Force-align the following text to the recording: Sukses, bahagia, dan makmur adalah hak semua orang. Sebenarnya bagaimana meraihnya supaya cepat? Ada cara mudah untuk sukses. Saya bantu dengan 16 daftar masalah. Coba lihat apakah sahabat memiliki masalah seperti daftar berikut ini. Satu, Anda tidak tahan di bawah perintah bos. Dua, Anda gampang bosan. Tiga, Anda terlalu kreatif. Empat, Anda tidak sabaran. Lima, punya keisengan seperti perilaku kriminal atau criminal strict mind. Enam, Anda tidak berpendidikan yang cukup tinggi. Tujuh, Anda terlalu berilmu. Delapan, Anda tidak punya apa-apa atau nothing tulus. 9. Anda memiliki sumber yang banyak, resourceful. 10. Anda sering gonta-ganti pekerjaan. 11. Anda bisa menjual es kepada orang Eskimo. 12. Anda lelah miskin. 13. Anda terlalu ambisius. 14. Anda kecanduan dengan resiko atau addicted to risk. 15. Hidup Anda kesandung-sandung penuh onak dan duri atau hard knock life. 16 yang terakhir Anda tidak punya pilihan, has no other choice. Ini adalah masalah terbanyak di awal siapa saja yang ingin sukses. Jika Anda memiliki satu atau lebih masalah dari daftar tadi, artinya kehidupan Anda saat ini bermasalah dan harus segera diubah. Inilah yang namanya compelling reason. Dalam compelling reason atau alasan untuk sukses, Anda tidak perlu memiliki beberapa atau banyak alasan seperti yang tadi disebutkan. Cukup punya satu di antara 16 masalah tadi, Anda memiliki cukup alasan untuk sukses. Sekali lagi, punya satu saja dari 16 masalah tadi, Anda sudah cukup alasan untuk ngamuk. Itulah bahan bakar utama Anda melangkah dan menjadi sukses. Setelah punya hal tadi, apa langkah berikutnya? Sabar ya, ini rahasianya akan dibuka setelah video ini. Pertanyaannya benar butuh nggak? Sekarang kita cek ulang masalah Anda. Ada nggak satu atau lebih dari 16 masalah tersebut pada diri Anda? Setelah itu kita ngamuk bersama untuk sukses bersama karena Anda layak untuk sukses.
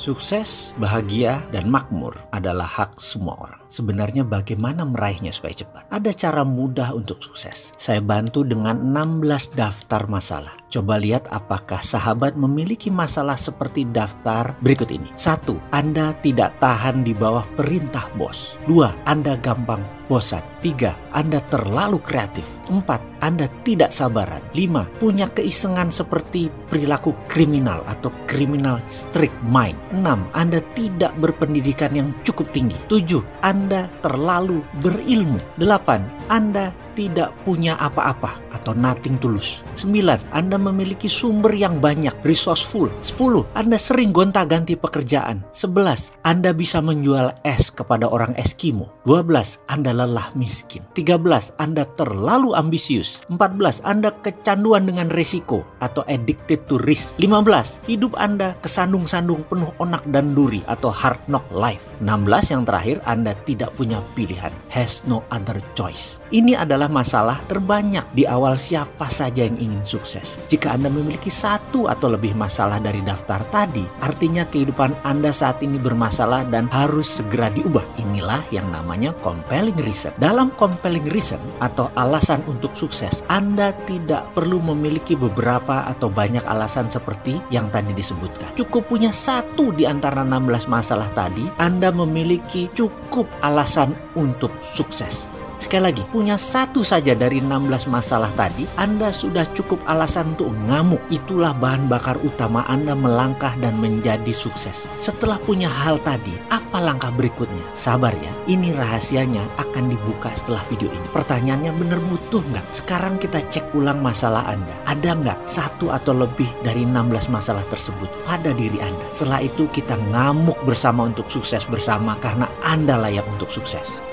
Sukses, 0.00 0.72
bahagia, 0.80 1.44
dan 1.52 1.68
makmur 1.68 2.16
adalah 2.32 2.64
hak 2.64 2.96
semua 2.96 3.36
orang. 3.36 3.60
Sebenarnya 3.68 4.24
bagaimana 4.24 4.88
meraihnya 4.88 5.34
supaya 5.34 5.52
cepat? 5.52 5.84
Ada 5.92 6.10
cara 6.16 6.42
mudah 6.42 6.96
untuk 6.96 7.20
sukses. 7.20 7.76
Saya 7.76 8.00
bantu 8.00 8.46
dengan 8.46 8.80
16 8.80 9.52
daftar 9.52 10.08
masalah. 10.08 10.61
Coba 10.72 10.96
lihat 10.96 11.28
apakah 11.28 11.84
sahabat 11.84 12.32
memiliki 12.32 12.88
masalah 12.88 13.36
seperti 13.36 13.84
daftar 13.84 14.56
berikut 14.64 14.88
ini. 14.88 15.12
Satu, 15.20 15.60
Anda 15.68 16.16
tidak 16.24 16.56
tahan 16.64 17.04
di 17.04 17.12
bawah 17.12 17.44
perintah 17.60 18.08
bos. 18.16 18.56
Dua, 18.64 18.88
Anda 19.04 19.36
gampang 19.36 19.84
bosan. 20.08 20.40
Tiga, 20.64 20.96
Anda 21.12 21.44
terlalu 21.52 22.00
kreatif. 22.00 22.48
Empat, 22.72 23.04
Anda 23.20 23.52
tidak 23.68 23.92
sabaran. 23.92 24.40
Lima, 24.56 24.88
punya 24.96 25.28
keisengan 25.28 25.92
seperti 25.92 26.48
perilaku 26.72 27.12
kriminal 27.28 27.84
atau 27.84 28.08
criminal 28.24 28.80
strict 28.88 29.36
mind. 29.44 29.76
Enam, 29.92 30.24
Anda 30.32 30.64
tidak 30.72 31.12
berpendidikan 31.20 31.92
yang 31.92 32.16
cukup 32.24 32.48
tinggi. 32.56 32.80
Tujuh, 32.88 33.20
Anda 33.44 33.92
terlalu 34.00 34.64
berilmu. 34.80 35.36
Delapan, 35.60 36.08
Anda 36.32 36.72
tidak 36.92 37.32
punya 37.44 37.74
apa-apa 37.80 38.38
atau 38.52 38.76
nothing 38.76 39.18
tulus. 39.18 39.64
9. 39.74 40.20
Anda 40.30 40.56
memiliki 40.60 41.08
sumber 41.08 41.50
yang 41.56 41.82
banyak, 41.82 42.14
resourceful. 42.22 42.92
10. 43.02 43.48
Anda 43.56 43.80
sering 43.80 44.14
gonta-ganti 44.14 44.78
pekerjaan. 44.78 45.42
11. 45.50 46.12
Anda 46.22 46.52
bisa 46.54 46.78
menjual 46.84 47.34
es 47.42 47.72
kepada 47.72 48.06
orang 48.06 48.36
Eskimo. 48.38 48.92
12. 49.08 49.58
Anda 49.66 49.90
lelah 49.96 50.30
miskin. 50.36 50.84
13. 50.94 51.56
Anda 51.58 51.88
terlalu 51.98 52.54
ambisius. 52.54 53.24
14. 53.32 53.82
Anda 53.82 54.14
kecanduan 54.22 54.86
dengan 54.86 55.10
resiko 55.10 55.64
atau 55.82 56.04
addicted 56.06 56.68
to 56.70 56.78
risk. 56.82 57.16
15. 57.18 57.82
Hidup 57.88 58.14
Anda 58.20 58.54
kesandung-sandung 58.62 59.48
penuh 59.50 59.72
onak 59.82 60.04
dan 60.12 60.36
duri 60.36 60.62
atau 60.70 60.92
hard 60.92 61.18
knock 61.26 61.44
life. 61.50 61.82
16 62.04 62.52
yang 62.52 62.62
terakhir 62.62 62.96
Anda 63.08 63.34
tidak 63.48 63.74
punya 63.74 64.02
pilihan, 64.14 64.52
has 64.70 65.02
no 65.06 65.22
other 65.34 65.58
choice. 65.74 66.22
Ini 66.32 66.56
adalah 66.56 66.81
masalah 66.88 67.42
terbanyak 67.50 68.06
di 68.14 68.24
awal 68.24 68.54
siapa 68.54 69.10
saja 69.10 69.44
yang 69.44 69.58
ingin 69.58 69.82
sukses. 69.82 70.38
Jika 70.46 70.74
Anda 70.74 70.88
memiliki 70.88 71.28
satu 71.28 71.90
atau 71.90 72.08
lebih 72.14 72.32
masalah 72.38 72.78
dari 72.78 73.02
daftar 73.02 73.42
tadi, 73.50 73.84
artinya 74.00 74.46
kehidupan 74.46 75.04
Anda 75.04 75.34
saat 75.34 75.60
ini 75.60 75.76
bermasalah 75.76 76.48
dan 76.48 76.70
harus 76.70 77.20
segera 77.20 77.50
diubah. 77.50 77.82
Inilah 78.00 78.40
yang 78.54 78.70
namanya 78.70 79.10
compelling 79.20 79.76
reason. 79.82 80.14
Dalam 80.16 80.54
compelling 80.54 81.06
reason 81.10 81.42
atau 81.58 81.90
alasan 81.98 82.40
untuk 82.46 82.72
sukses, 82.78 83.20
Anda 83.26 83.74
tidak 83.84 84.30
perlu 84.32 84.62
memiliki 84.62 85.18
beberapa 85.18 85.84
atau 85.90 86.06
banyak 86.08 86.46
alasan 86.46 86.88
seperti 86.88 87.42
yang 87.50 87.68
tadi 87.68 87.90
disebutkan. 87.92 88.54
Cukup 88.54 88.86
punya 88.86 89.10
satu 89.10 89.74
di 89.74 89.84
antara 89.84 90.22
16 90.22 90.70
masalah 90.70 91.10
tadi, 91.12 91.44
Anda 91.58 91.90
memiliki 91.90 92.70
cukup 92.72 93.26
alasan 93.42 93.92
untuk 94.14 94.54
sukses. 94.62 95.41
Sekali 95.62 95.94
lagi, 95.94 96.02
punya 96.10 96.34
satu 96.34 96.82
saja 96.82 97.14
dari 97.14 97.38
16 97.38 97.86
masalah 97.86 98.34
tadi, 98.34 98.66
Anda 98.74 99.14
sudah 99.14 99.46
cukup 99.54 99.78
alasan 99.86 100.34
untuk 100.34 100.50
ngamuk. 100.66 100.98
Itulah 101.06 101.54
bahan 101.54 101.86
bakar 101.86 102.18
utama 102.26 102.66
Anda 102.66 102.98
melangkah 102.98 103.54
dan 103.62 103.78
menjadi 103.78 104.34
sukses. 104.34 104.90
Setelah 104.98 105.38
punya 105.38 105.70
hal 105.70 106.02
tadi, 106.02 106.34
apa 106.50 106.82
langkah 106.82 107.14
berikutnya? 107.14 107.62
Sabar 107.70 108.10
ya, 108.10 108.34
ini 108.50 108.74
rahasianya 108.74 109.46
akan 109.62 109.94
dibuka 109.94 110.34
setelah 110.34 110.66
video 110.66 110.90
ini. 110.90 111.06
Pertanyaannya 111.14 111.70
benar 111.78 112.02
butuh 112.10 112.42
nggak? 112.42 112.66
Sekarang 112.74 113.14
kita 113.14 113.38
cek 113.46 113.70
ulang 113.78 114.02
masalah 114.02 114.42
Anda. 114.50 114.74
Ada 114.90 115.14
nggak 115.14 115.38
satu 115.46 115.94
atau 115.94 116.10
lebih 116.10 116.50
dari 116.66 116.82
16 116.82 117.30
masalah 117.30 117.62
tersebut 117.70 118.10
pada 118.26 118.50
diri 118.50 118.82
Anda? 118.82 119.06
Setelah 119.14 119.38
itu 119.46 119.70
kita 119.70 119.94
ngamuk 120.10 120.58
bersama 120.66 121.06
untuk 121.06 121.30
sukses 121.30 121.62
bersama 121.70 122.18
karena 122.18 122.50
Anda 122.66 122.98
layak 122.98 123.30
untuk 123.30 123.54
sukses. 123.54 124.11